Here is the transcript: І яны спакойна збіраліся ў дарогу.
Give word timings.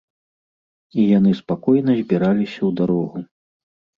І 1.01 1.05
яны 1.17 1.31
спакойна 1.41 1.91
збіраліся 1.99 2.57
ў 2.57 2.69
дарогу. 2.83 3.17